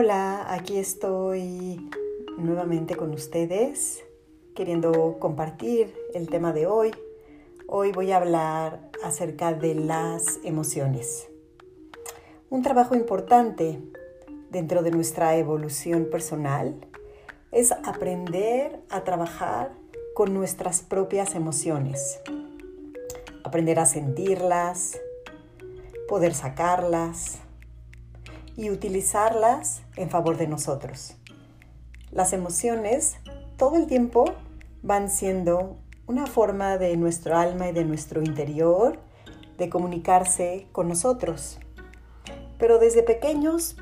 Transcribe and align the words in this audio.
Hola, 0.00 0.54
aquí 0.54 0.78
estoy 0.78 1.90
nuevamente 2.36 2.94
con 2.94 3.12
ustedes 3.12 4.04
queriendo 4.54 5.18
compartir 5.18 5.92
el 6.14 6.28
tema 6.28 6.52
de 6.52 6.68
hoy. 6.68 6.92
Hoy 7.66 7.90
voy 7.90 8.12
a 8.12 8.18
hablar 8.18 8.92
acerca 9.02 9.52
de 9.52 9.74
las 9.74 10.38
emociones. 10.44 11.26
Un 12.48 12.62
trabajo 12.62 12.94
importante 12.94 13.82
dentro 14.50 14.84
de 14.84 14.92
nuestra 14.92 15.34
evolución 15.34 16.06
personal 16.12 16.76
es 17.50 17.72
aprender 17.72 18.80
a 18.90 19.02
trabajar 19.02 19.72
con 20.14 20.32
nuestras 20.32 20.80
propias 20.80 21.34
emociones. 21.34 22.20
Aprender 23.42 23.80
a 23.80 23.84
sentirlas, 23.84 24.96
poder 26.06 26.34
sacarlas 26.34 27.40
y 28.58 28.70
utilizarlas 28.70 29.82
en 29.96 30.10
favor 30.10 30.36
de 30.36 30.48
nosotros. 30.48 31.14
Las 32.10 32.32
emociones 32.32 33.16
todo 33.56 33.76
el 33.76 33.86
tiempo 33.86 34.24
van 34.82 35.10
siendo 35.10 35.76
una 36.08 36.26
forma 36.26 36.76
de 36.76 36.96
nuestro 36.96 37.36
alma 37.36 37.68
y 37.68 37.72
de 37.72 37.84
nuestro 37.84 38.20
interior 38.20 38.98
de 39.58 39.70
comunicarse 39.70 40.66
con 40.72 40.88
nosotros. 40.88 41.60
Pero 42.58 42.80
desde 42.80 43.04
pequeños 43.04 43.76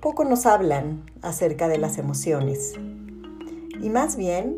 poco 0.00 0.24
nos 0.24 0.46
hablan 0.46 1.04
acerca 1.20 1.66
de 1.66 1.78
las 1.78 1.98
emociones 1.98 2.74
y 3.80 3.90
más 3.90 4.16
bien 4.16 4.56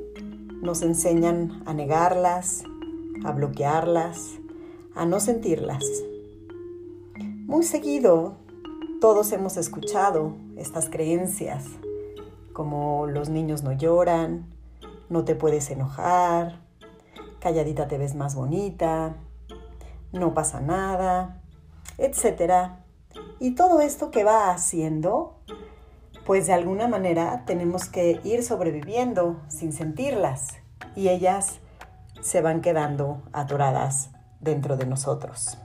nos 0.60 0.82
enseñan 0.82 1.62
a 1.64 1.72
negarlas, 1.72 2.64
a 3.24 3.32
bloquearlas, 3.32 4.32
a 4.94 5.06
no 5.06 5.20
sentirlas. 5.20 5.84
Muy 7.46 7.62
seguido 7.62 8.36
todos 9.00 9.30
hemos 9.32 9.56
escuchado 9.56 10.34
estas 10.56 10.90
creencias, 10.90 11.64
como 12.52 13.06
los 13.06 13.28
niños 13.28 13.62
no 13.62 13.72
lloran, 13.72 14.52
no 15.08 15.24
te 15.24 15.36
puedes 15.36 15.70
enojar, 15.70 16.60
calladita 17.38 17.86
te 17.86 17.96
ves 17.96 18.16
más 18.16 18.34
bonita, 18.34 19.16
no 20.12 20.34
pasa 20.34 20.60
nada, 20.60 21.40
etc. 21.96 22.72
Y 23.38 23.54
todo 23.54 23.80
esto 23.80 24.10
que 24.10 24.24
va 24.24 24.50
haciendo, 24.50 25.36
pues 26.26 26.48
de 26.48 26.54
alguna 26.54 26.88
manera 26.88 27.44
tenemos 27.46 27.88
que 27.88 28.20
ir 28.24 28.42
sobreviviendo 28.42 29.40
sin 29.48 29.72
sentirlas 29.72 30.56
y 30.96 31.08
ellas 31.08 31.60
se 32.20 32.42
van 32.42 32.62
quedando 32.62 33.22
atoradas 33.32 34.10
dentro 34.40 34.76
de 34.76 34.86
nosotros. 34.86 35.58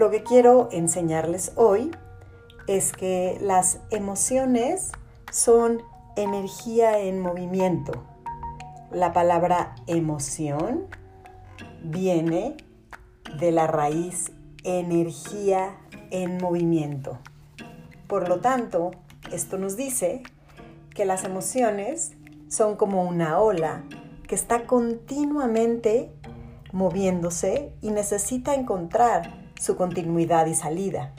Lo 0.00 0.10
que 0.10 0.22
quiero 0.22 0.70
enseñarles 0.72 1.52
hoy 1.56 1.90
es 2.66 2.94
que 2.94 3.36
las 3.42 3.80
emociones 3.90 4.92
son 5.30 5.82
energía 6.16 6.98
en 7.00 7.20
movimiento. 7.20 7.92
La 8.90 9.12
palabra 9.12 9.74
emoción 9.86 10.86
viene 11.82 12.56
de 13.38 13.52
la 13.52 13.66
raíz 13.66 14.32
energía 14.64 15.76
en 16.10 16.38
movimiento. 16.38 17.18
Por 18.06 18.26
lo 18.26 18.40
tanto, 18.40 18.92
esto 19.30 19.58
nos 19.58 19.76
dice 19.76 20.22
que 20.94 21.04
las 21.04 21.24
emociones 21.24 22.12
son 22.48 22.76
como 22.76 23.02
una 23.02 23.38
ola 23.38 23.84
que 24.26 24.34
está 24.34 24.66
continuamente 24.66 26.10
moviéndose 26.72 27.74
y 27.82 27.90
necesita 27.90 28.54
encontrar 28.54 29.39
su 29.60 29.76
continuidad 29.76 30.46
y 30.46 30.54
salida. 30.54 31.14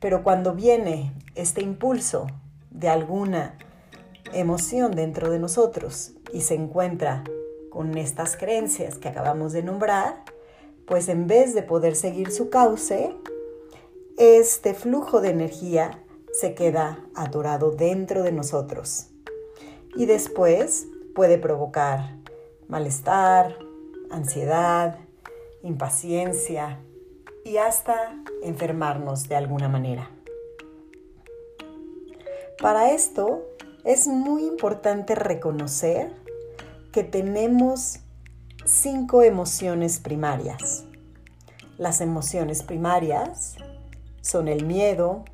Pero 0.00 0.22
cuando 0.22 0.52
viene 0.52 1.14
este 1.34 1.62
impulso 1.62 2.26
de 2.70 2.88
alguna 2.90 3.56
emoción 4.34 4.92
dentro 4.92 5.30
de 5.30 5.38
nosotros 5.38 6.12
y 6.32 6.42
se 6.42 6.54
encuentra 6.54 7.24
con 7.70 7.96
estas 7.96 8.36
creencias 8.36 8.98
que 8.98 9.08
acabamos 9.08 9.52
de 9.52 9.62
nombrar, 9.62 10.24
pues 10.86 11.08
en 11.08 11.26
vez 11.26 11.54
de 11.54 11.62
poder 11.62 11.96
seguir 11.96 12.30
su 12.30 12.50
cauce, 12.50 13.16
este 14.18 14.74
flujo 14.74 15.22
de 15.22 15.30
energía 15.30 16.02
se 16.32 16.54
queda 16.54 16.98
atorado 17.14 17.70
dentro 17.70 18.22
de 18.22 18.32
nosotros. 18.32 19.06
Y 19.96 20.04
después 20.04 20.86
puede 21.14 21.38
provocar 21.38 22.16
malestar, 22.68 23.56
ansiedad, 24.10 24.98
impaciencia, 25.62 26.80
y 27.44 27.58
hasta 27.58 28.16
enfermarnos 28.42 29.28
de 29.28 29.36
alguna 29.36 29.68
manera. 29.68 30.10
Para 32.60 32.90
esto 32.92 33.42
es 33.84 34.06
muy 34.06 34.46
importante 34.46 35.14
reconocer 35.14 36.10
que 36.92 37.04
tenemos 37.04 38.00
cinco 38.64 39.22
emociones 39.22 39.98
primarias. 40.00 40.84
Las 41.76 42.00
emociones 42.00 42.62
primarias 42.62 43.56
son 44.22 44.48
el 44.48 44.64
miedo, 44.64 45.24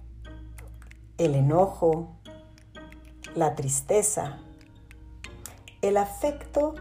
el 1.18 1.34
enojo, 1.34 2.16
la 3.34 3.54
tristeza, 3.54 4.38
el 5.82 5.96
afecto 5.96 6.74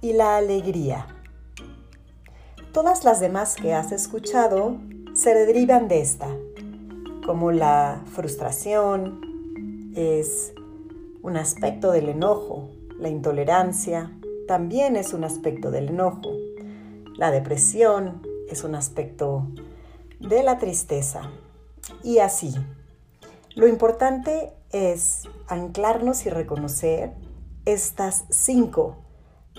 y 0.00 0.14
la 0.14 0.36
alegría. 0.36 1.06
Todas 2.72 3.04
las 3.04 3.20
demás 3.20 3.54
que 3.54 3.74
has 3.74 3.92
escuchado 3.92 4.78
se 5.12 5.34
derivan 5.34 5.88
de 5.88 6.00
esta, 6.00 6.28
como 7.26 7.52
la 7.52 8.02
frustración 8.06 9.92
es 9.94 10.54
un 11.20 11.36
aspecto 11.36 11.92
del 11.92 12.08
enojo, 12.08 12.70
la 12.98 13.10
intolerancia 13.10 14.10
también 14.48 14.96
es 14.96 15.12
un 15.12 15.22
aspecto 15.24 15.70
del 15.70 15.90
enojo, 15.90 16.32
la 17.14 17.30
depresión 17.30 18.22
es 18.48 18.64
un 18.64 18.74
aspecto 18.74 19.48
de 20.18 20.42
la 20.42 20.56
tristeza 20.56 21.30
y 22.02 22.20
así. 22.20 22.54
Lo 23.54 23.68
importante 23.68 24.54
es 24.70 25.28
anclarnos 25.46 26.24
y 26.24 26.30
reconocer 26.30 27.12
estas 27.66 28.24
cinco 28.30 28.96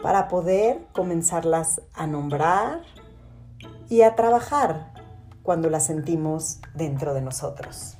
para 0.01 0.27
poder 0.27 0.87
comenzarlas 0.93 1.79
a 1.93 2.07
nombrar 2.07 2.81
y 3.89 4.01
a 4.01 4.15
trabajar 4.15 4.93
cuando 5.43 5.69
la 5.69 5.79
sentimos 5.79 6.59
dentro 6.73 7.13
de 7.13 7.21
nosotros. 7.21 7.97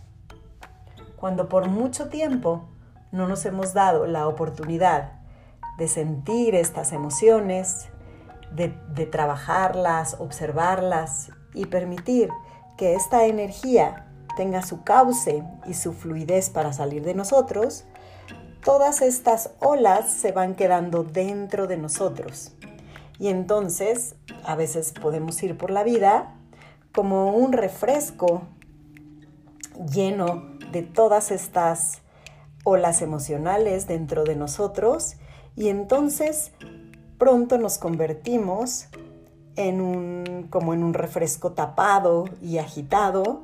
Cuando 1.18 1.50
por 1.50 1.68
mucho 1.70 2.10
tiempo 2.10 2.70
no 3.12 3.28
nos 3.28 3.46
hemos 3.46 3.74
dado 3.74 4.08
la 4.08 4.28
oportunidad 4.28 5.12
de 5.78 5.88
sentir 5.88 6.56
estas 6.56 6.94
emociones, 6.94 7.90
de, 8.52 8.70
trabajarlas, 9.08 10.18
observarlas 10.20 11.32
y 11.54 11.66
permitir 11.66 12.30
que 12.78 12.96
esta 12.96 13.26
energía 13.26 14.08
tenga 14.38 14.62
su 14.62 14.84
cauce 14.84 15.44
y 15.66 15.74
su 15.74 15.94
fluidez 15.94 16.50
para 16.50 16.74
salir 16.74 17.04
de 17.04 17.14
nosotros, 17.14 17.86
todas 18.64 19.02
estas 19.02 19.52
olas 19.60 20.12
se 20.12 20.32
van 20.32 20.56
quedando 20.56 21.04
dentro 21.04 21.68
de 21.68 21.78
nosotros 21.78 22.54
y 23.20 23.28
entonces 23.28 24.16
a 24.44 24.56
veces 24.56 24.92
podemos 24.92 25.42
ir 25.44 25.58
por 25.58 25.72
la 25.72 25.84
vida 25.84 26.36
como 26.94 27.36
un 27.36 27.54
refresco 27.54 28.44
lleno 29.92 30.44
de 30.72 30.84
todas 30.84 31.32
estas 31.32 32.02
olas 32.64 33.02
emocionales 33.02 33.88
dentro 33.88 34.24
de 34.24 34.36
nosotros. 34.36 35.16
Y 35.56 35.70
entonces 35.70 36.52
pronto 37.18 37.58
nos 37.58 37.78
convertimos 37.78 38.88
en 39.56 39.82
un 39.82 40.48
como 40.50 40.74
en 40.74 40.84
un 40.84 40.94
refresco 40.94 41.52
tapado 41.52 42.26
y 42.42 42.58
agitado 42.58 43.44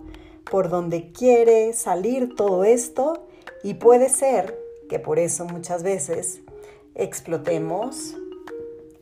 por 0.49 0.69
donde 0.69 1.11
quiere 1.11 1.73
salir 1.73 2.35
todo 2.35 2.63
esto. 2.63 3.27
Y 3.63 3.75
puede 3.75 4.09
ser 4.09 4.57
que 4.89 4.99
por 4.99 5.19
eso 5.19 5.45
muchas 5.45 5.83
veces 5.83 6.41
explotemos 6.95 8.15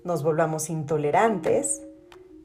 nos 0.08 0.24
volvamos 0.24 0.70
intolerantes, 0.70 1.82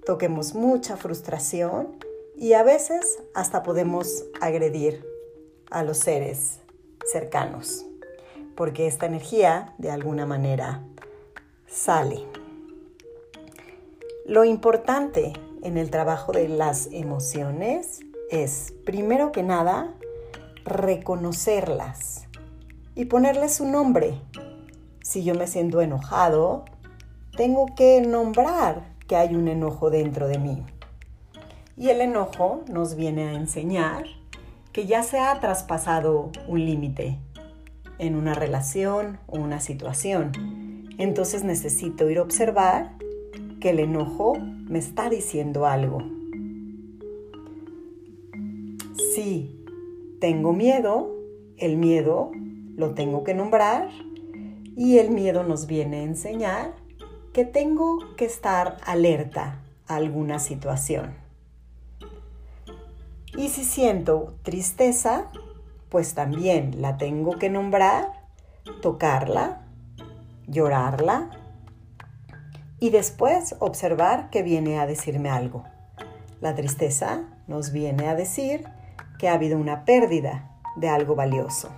toquemos 0.04 0.54
mucha 0.54 0.96
frustración 0.96 1.96
y 2.36 2.54
a 2.54 2.64
veces 2.64 3.20
hasta 3.34 3.62
podemos 3.62 4.24
agredir 4.40 5.06
a 5.70 5.84
los 5.84 5.98
seres 5.98 6.58
cercanos, 7.06 7.86
porque 8.56 8.88
esta 8.88 9.06
energía 9.06 9.74
de 9.78 9.92
alguna 9.92 10.26
manera 10.26 10.82
sale. 11.68 12.26
Lo 14.26 14.44
importante 14.44 15.32
en 15.62 15.78
el 15.78 15.88
trabajo 15.90 16.32
de 16.32 16.48
las 16.48 16.88
emociones 16.90 18.00
es, 18.28 18.74
primero 18.84 19.30
que 19.30 19.44
nada, 19.44 19.94
reconocerlas 20.64 22.24
y 22.96 23.04
ponerles 23.04 23.60
un 23.60 23.70
nombre. 23.70 24.20
Si 25.04 25.22
yo 25.22 25.34
me 25.34 25.46
siento 25.46 25.80
enojado, 25.80 26.64
tengo 27.36 27.74
que 27.74 28.00
nombrar 28.02 28.92
que 29.06 29.16
hay 29.16 29.34
un 29.34 29.48
enojo 29.48 29.90
dentro 29.90 30.28
de 30.28 30.38
mí. 30.38 30.62
Y 31.76 31.88
el 31.88 32.00
enojo 32.02 32.62
nos 32.70 32.94
viene 32.94 33.28
a 33.28 33.32
enseñar 33.32 34.04
que 34.72 34.86
ya 34.86 35.02
se 35.02 35.18
ha 35.18 35.40
traspasado 35.40 36.30
un 36.46 36.64
límite 36.64 37.18
en 37.98 38.16
una 38.16 38.34
relación 38.34 39.18
o 39.26 39.38
una 39.38 39.60
situación. 39.60 40.32
Entonces 40.98 41.44
necesito 41.44 42.10
ir 42.10 42.18
a 42.18 42.22
observar 42.22 42.96
que 43.60 43.70
el 43.70 43.80
enojo 43.80 44.34
me 44.38 44.78
está 44.78 45.08
diciendo 45.08 45.66
algo. 45.66 46.02
Si 49.14 49.64
tengo 50.20 50.52
miedo, 50.52 51.14
el 51.56 51.76
miedo 51.76 52.30
lo 52.76 52.94
tengo 52.94 53.24
que 53.24 53.34
nombrar 53.34 53.88
y 54.76 54.98
el 54.98 55.10
miedo 55.10 55.44
nos 55.44 55.66
viene 55.66 56.00
a 56.00 56.02
enseñar 56.04 56.81
que 57.32 57.44
tengo 57.44 58.14
que 58.16 58.26
estar 58.26 58.76
alerta 58.84 59.60
a 59.86 59.96
alguna 59.96 60.38
situación. 60.38 61.14
Y 63.36 63.48
si 63.48 63.64
siento 63.64 64.34
tristeza, 64.42 65.28
pues 65.88 66.14
también 66.14 66.82
la 66.82 66.98
tengo 66.98 67.38
que 67.38 67.48
nombrar, 67.48 68.12
tocarla, 68.82 69.62
llorarla 70.46 71.30
y 72.78 72.90
después 72.90 73.54
observar 73.58 74.28
que 74.28 74.42
viene 74.42 74.78
a 74.78 74.86
decirme 74.86 75.30
algo. 75.30 75.64
La 76.42 76.54
tristeza 76.54 77.22
nos 77.46 77.72
viene 77.72 78.08
a 78.08 78.14
decir 78.14 78.68
que 79.18 79.28
ha 79.28 79.34
habido 79.34 79.56
una 79.56 79.86
pérdida 79.86 80.50
de 80.76 80.88
algo 80.90 81.14
valioso. 81.14 81.70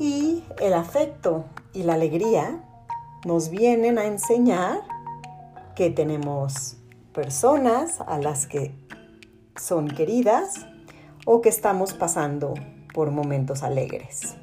Y 0.00 0.42
el 0.60 0.72
afecto 0.72 1.44
y 1.72 1.82
la 1.82 1.94
alegría 1.94 2.64
nos 3.24 3.50
vienen 3.50 3.98
a 3.98 4.06
enseñar 4.06 4.80
que 5.74 5.90
tenemos 5.90 6.76
personas 7.12 8.00
a 8.00 8.18
las 8.18 8.46
que 8.46 8.74
son 9.56 9.88
queridas 9.88 10.66
o 11.26 11.40
que 11.40 11.48
estamos 11.48 11.92
pasando 11.92 12.54
por 12.94 13.10
momentos 13.10 13.62
alegres. 13.62 14.36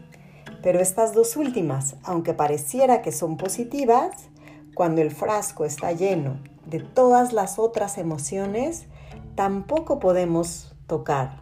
Pero 0.62 0.79
estas 0.79 1.13
dos 1.13 1.38
últimas, 1.38 1.95
aunque 2.03 2.33
pareciera 2.33 3.01
que 3.01 3.12
son 3.12 3.38
positivas, 3.38 4.29
cuando 4.75 5.01
el 5.01 5.12
frasco 5.12 5.65
está 5.65 5.91
lleno 5.91 6.39
de 6.65 6.80
todas 6.80 7.33
las 7.33 7.57
otras 7.57 7.97
emociones, 7.97 8.85
tampoco 9.35 10.00
podemos 10.00 10.75
tocar 10.85 11.41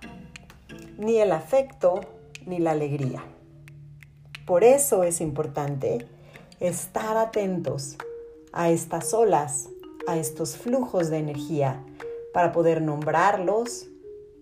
ni 0.97 1.17
el 1.17 1.31
afecto 1.31 1.99
ni 2.45 2.59
la 2.59 2.71
alegría. 2.71 3.23
Por 4.45 4.63
eso 4.63 5.03
es 5.03 5.21
importante 5.21 6.07
estar 6.59 7.17
atentos 7.17 7.97
a 8.51 8.69
estas 8.69 9.13
olas, 9.13 9.69
a 10.07 10.17
estos 10.17 10.57
flujos 10.57 11.09
de 11.09 11.17
energía, 11.17 11.83
para 12.33 12.51
poder 12.51 12.81
nombrarlos, 12.81 13.87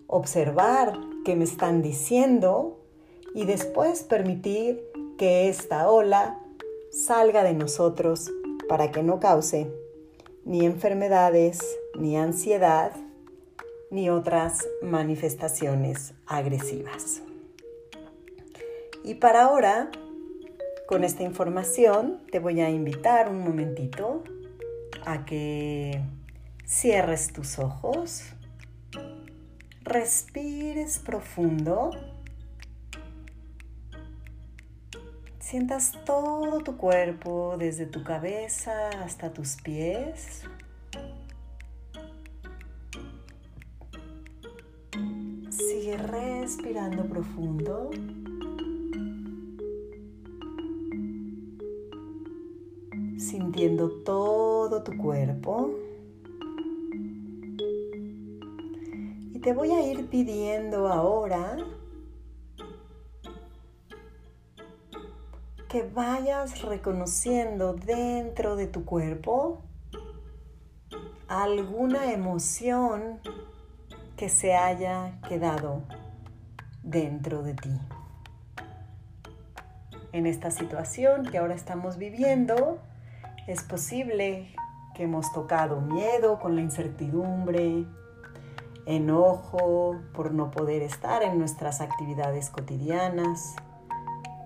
observar 0.06 0.98
qué 1.24 1.36
me 1.36 1.44
están 1.44 1.82
diciendo 1.82 2.78
y 3.34 3.46
después 3.46 4.02
permitir 4.02 4.84
que 5.18 5.48
esta 5.48 5.90
ola 5.90 6.40
salga 6.90 7.42
de 7.42 7.54
nosotros 7.54 8.30
para 8.68 8.90
que 8.90 9.02
no 9.02 9.20
cause 9.20 9.70
ni 10.44 10.64
enfermedades, 10.64 11.58
ni 11.98 12.16
ansiedad, 12.16 12.92
ni 13.90 14.10
otras 14.10 14.66
manifestaciones 14.82 16.14
agresivas. 16.26 17.22
Y 19.02 19.14
para 19.14 19.44
ahora 19.44 19.90
con 20.86 21.04
esta 21.04 21.22
información 21.22 22.20
te 22.30 22.38
voy 22.38 22.60
a 22.60 22.70
invitar 22.70 23.28
un 23.28 23.40
momentito 23.40 24.22
a 25.06 25.24
que 25.24 26.00
cierres 26.66 27.32
tus 27.32 27.58
ojos, 27.58 28.24
respires 29.82 30.98
profundo, 30.98 31.90
sientas 35.38 35.92
todo 36.04 36.60
tu 36.60 36.76
cuerpo 36.76 37.56
desde 37.58 37.86
tu 37.86 38.02
cabeza 38.02 38.90
hasta 39.02 39.32
tus 39.32 39.56
pies. 39.56 40.42
Sigue 45.50 45.96
respirando 45.96 47.04
profundo. 47.06 47.90
Todo 54.04 54.82
tu 54.82 54.96
cuerpo. 54.96 55.70
Y 59.32 59.38
te 59.40 59.52
voy 59.52 59.70
a 59.70 59.80
ir 59.90 60.08
pidiendo 60.08 60.88
ahora 60.88 61.56
que 65.68 65.82
vayas 65.82 66.62
reconociendo 66.62 67.72
dentro 67.72 68.56
de 68.56 68.66
tu 68.66 68.84
cuerpo 68.84 69.62
alguna 71.26 72.12
emoción 72.12 73.20
que 74.16 74.28
se 74.28 74.54
haya 74.54 75.18
quedado 75.28 75.82
dentro 76.82 77.42
de 77.42 77.54
ti. 77.54 77.80
En 80.12 80.26
esta 80.26 80.52
situación 80.52 81.24
que 81.26 81.38
ahora 81.38 81.54
estamos 81.54 81.96
viviendo, 81.96 82.78
es 83.46 83.62
posible 83.62 84.54
que 84.94 85.04
hemos 85.04 85.32
tocado 85.32 85.80
miedo 85.80 86.38
con 86.38 86.54
la 86.54 86.62
incertidumbre, 86.62 87.84
enojo 88.86 90.00
por 90.12 90.32
no 90.32 90.50
poder 90.50 90.82
estar 90.82 91.22
en 91.22 91.38
nuestras 91.38 91.80
actividades 91.80 92.50
cotidianas, 92.50 93.56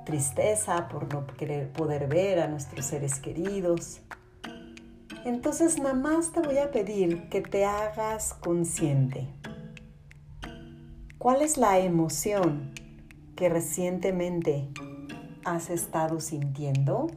tristeza 0.05 0.89
por 0.89 1.13
no 1.13 1.27
querer 1.27 1.73
poder 1.73 2.09
ver 2.09 2.41
a 2.41 2.49
nuestros 2.49 2.87
seres 2.87 3.21
queridos. 3.21 4.01
Entonces 5.25 5.79
nada 5.79 5.95
más 5.95 6.33
te 6.33 6.41
voy 6.41 6.59
a 6.59 6.71
pedir 6.71 7.29
que 7.29 7.43
te 7.43 7.65
hagas 7.67 8.35
consciente. 8.35 9.29
¿Cuál 11.19 11.43
es 11.43 11.59
la 11.59 11.79
emoción 11.79 12.73
que 13.37 13.49
recientemente 13.49 14.69
has 15.45 15.69
estado 15.69 16.21
sintiendo? 16.21 17.09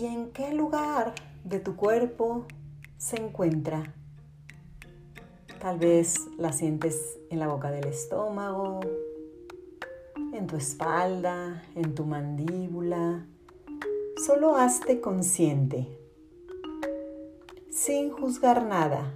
Y 0.00 0.06
en 0.06 0.30
qué 0.30 0.54
lugar 0.54 1.14
de 1.44 1.60
tu 1.60 1.76
cuerpo 1.76 2.46
se 2.96 3.20
encuentra. 3.20 3.92
Tal 5.60 5.78
vez 5.78 6.14
la 6.38 6.52
sientes 6.52 7.18
en 7.28 7.38
la 7.38 7.48
boca 7.48 7.70
del 7.70 7.86
estómago, 7.86 8.80
en 10.32 10.46
tu 10.46 10.56
espalda, 10.56 11.64
en 11.74 11.94
tu 11.94 12.06
mandíbula. 12.06 13.26
Solo 14.24 14.56
hazte 14.56 15.02
consciente, 15.02 15.86
sin 17.68 18.10
juzgar 18.10 18.64
nada. 18.64 19.14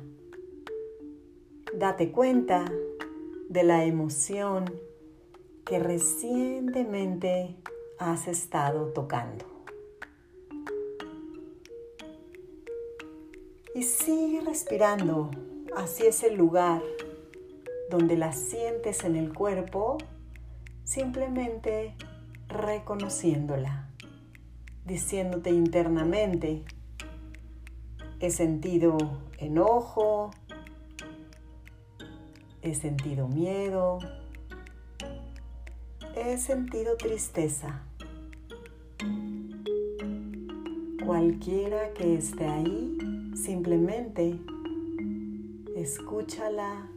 Date 1.78 2.12
cuenta 2.12 2.70
de 3.48 3.62
la 3.62 3.84
emoción 3.84 4.66
que 5.64 5.78
recientemente 5.78 7.56
has 7.98 8.28
estado 8.28 8.92
tocando. 8.92 9.53
Y 13.74 13.82
sigue 13.82 14.40
respirando 14.40 15.30
hacia 15.76 16.10
ese 16.10 16.30
lugar 16.30 16.80
donde 17.90 18.16
la 18.16 18.32
sientes 18.32 19.02
en 19.04 19.16
el 19.16 19.32
cuerpo, 19.32 19.98
simplemente 20.84 21.94
reconociéndola, 22.48 23.88
diciéndote 24.84 25.50
internamente, 25.50 26.64
he 28.20 28.30
sentido 28.30 28.96
enojo, 29.38 30.30
he 32.62 32.74
sentido 32.74 33.28
miedo, 33.28 33.98
he 36.16 36.38
sentido 36.38 36.96
tristeza. 36.96 37.82
Cualquiera 41.04 41.92
que 41.92 42.14
esté 42.14 42.46
ahí, 42.46 43.13
Simplemente 43.34 44.38
escúchala 45.74 46.88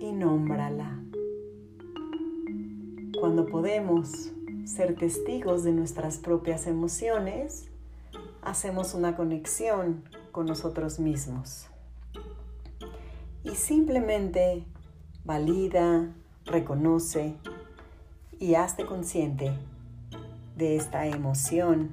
y 0.00 0.12
nómbrala. 0.12 1.00
Cuando 3.18 3.46
podemos 3.46 4.32
ser 4.64 4.96
testigos 4.96 5.62
de 5.62 5.70
nuestras 5.70 6.18
propias 6.18 6.66
emociones, 6.66 7.68
hacemos 8.42 8.94
una 8.94 9.14
conexión 9.14 10.02
con 10.32 10.46
nosotros 10.46 10.98
mismos. 10.98 11.68
Y 13.44 13.54
simplemente 13.54 14.64
valida, 15.24 16.12
reconoce 16.44 17.36
y 18.40 18.56
hazte 18.56 18.84
consciente 18.84 19.52
de 20.56 20.74
esta 20.74 21.06
emoción 21.06 21.92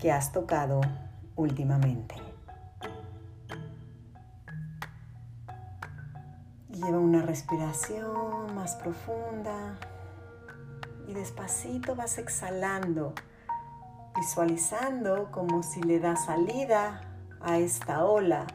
que 0.00 0.10
has 0.10 0.32
tocado 0.32 0.80
últimamente. 1.36 2.14
Lleva 6.68 6.98
una 6.98 7.22
respiración 7.22 8.54
más 8.54 8.76
profunda 8.76 9.78
y 11.06 11.14
despacito 11.14 11.94
vas 11.94 12.18
exhalando, 12.18 13.14
visualizando 14.16 15.30
como 15.30 15.62
si 15.62 15.82
le 15.82 16.00
da 16.00 16.16
salida 16.16 17.02
a 17.40 17.58
esta 17.58 18.04
ola 18.04 18.46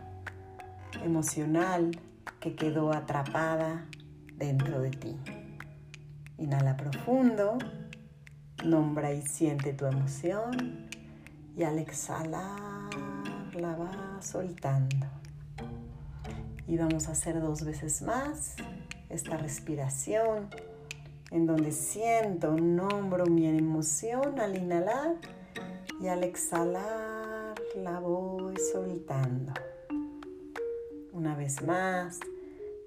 emocional 1.04 1.92
que 2.40 2.56
quedó 2.56 2.94
atrapada 2.94 3.86
dentro 4.36 4.82
de 4.82 4.92
ti. 4.92 5.18
Inhala 6.38 6.78
profundo, 6.78 7.58
nombra 8.64 9.12
y 9.14 9.22
siente 9.22 9.74
tu 9.74 9.86
emoción 9.86 10.88
y 11.56 11.64
al 11.64 11.80
exhalar 11.80 12.67
la 13.58 13.76
vas 13.76 14.26
soltando. 14.26 15.08
Y 16.68 16.78
vamos 16.78 17.08
a 17.08 17.12
hacer 17.12 17.42
dos 17.42 17.64
veces 17.64 18.02
más 18.02 18.56
esta 19.10 19.38
respiración 19.38 20.50
en 21.32 21.46
donde 21.46 21.72
siento, 21.72 22.52
nombro 22.54 23.26
mi 23.26 23.48
emoción 23.48 24.40
al 24.40 24.56
inhalar 24.56 25.16
y 26.00 26.08
al 26.08 26.24
exhalar 26.24 27.56
la 27.76 28.00
voy 28.00 28.56
soltando. 28.58 29.54
Una 31.12 31.36
vez 31.36 31.62
más, 31.64 32.20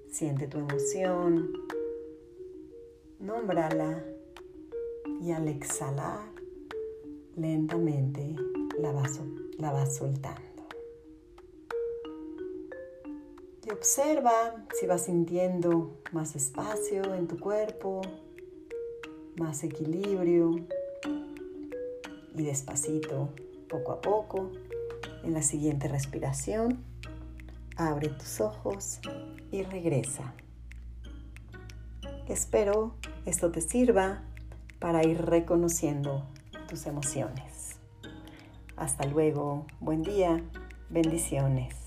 siente 0.09 0.47
tu 0.47 0.59
emoción, 0.59 1.51
nómbrala 3.19 4.03
y 5.21 5.31
al 5.31 5.47
exhalar 5.47 6.19
lentamente 7.35 8.35
la 8.79 8.91
vas, 8.91 9.19
la 9.57 9.71
vas 9.71 9.97
soltando. 9.97 10.50
Observa 13.81 14.63
si 14.79 14.85
vas 14.85 15.05
sintiendo 15.05 15.97
más 16.11 16.35
espacio 16.35 17.15
en 17.15 17.27
tu 17.27 17.39
cuerpo, 17.39 18.01
más 19.39 19.63
equilibrio 19.63 20.67
y 22.35 22.43
despacito, 22.43 23.29
poco 23.67 23.93
a 23.93 23.99
poco, 23.99 24.51
en 25.23 25.33
la 25.33 25.41
siguiente 25.41 25.87
respiración, 25.87 26.83
abre 27.75 28.09
tus 28.09 28.39
ojos 28.39 28.99
y 29.51 29.63
regresa. 29.63 30.35
Espero 32.27 32.93
esto 33.25 33.49
te 33.49 33.61
sirva 33.61 34.21
para 34.77 35.03
ir 35.07 35.25
reconociendo 35.25 36.27
tus 36.69 36.85
emociones. 36.85 37.77
Hasta 38.75 39.07
luego, 39.07 39.65
buen 39.79 40.03
día, 40.03 40.39
bendiciones. 40.91 41.80